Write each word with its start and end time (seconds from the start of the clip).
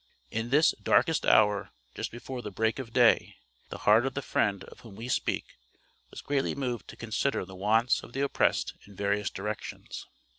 In 0.31 0.49
this 0.49 0.73
"darkest 0.81 1.27
hour, 1.27 1.69
just 1.93 2.09
before 2.11 2.41
the 2.41 2.49
break 2.49 2.79
of 2.79 2.91
day," 2.91 3.35
the 3.69 3.77
heart 3.85 4.03
of 4.03 4.15
the 4.15 4.23
friend 4.23 4.63
of 4.63 4.79
whom 4.79 4.95
we 4.95 5.07
speak, 5.07 5.45
was 6.09 6.21
greatly 6.21 6.55
moved 6.55 6.87
to 6.87 6.95
consider 6.97 7.45
the 7.45 7.53
wants 7.53 8.01
of 8.01 8.11
the 8.13 8.21
oppressed 8.21 8.73
in 8.87 8.95
various 8.95 9.29
directions. 9.29 10.07